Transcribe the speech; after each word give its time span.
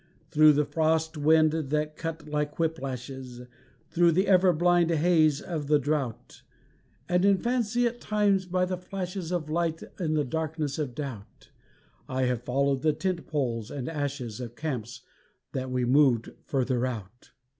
Through 0.31 0.53
the 0.53 0.65
frost 0.65 1.15
wind 1.15 1.51
that 1.51 1.95
cut 1.95 2.27
like 2.27 2.57
whip 2.57 2.81
lashes, 2.81 3.41
Through 3.91 4.13
the 4.13 4.27
ever 4.27 4.51
blind 4.51 4.89
haze 4.89 5.39
of 5.41 5.67
the 5.67 5.77
drought 5.77 6.41
And 7.07 7.23
in 7.23 7.37
fancy 7.37 7.85
at 7.85 8.01
times 8.01 8.47
by 8.47 8.65
the 8.65 8.77
flashes 8.79 9.31
Of 9.31 9.47
light 9.47 9.83
in 9.99 10.15
the 10.15 10.25
darkness 10.25 10.79
of 10.79 10.95
doubt 10.95 11.51
I 12.09 12.23
have 12.23 12.41
followed 12.41 12.81
the 12.81 12.93
tent 12.93 13.27
poles 13.27 13.69
and 13.69 13.87
ashes 13.87 14.39
Of 14.39 14.55
camps 14.55 15.01
that 15.51 15.69
we 15.69 15.85
moved 15.85 16.31
further 16.47 16.83
out. 16.87 17.29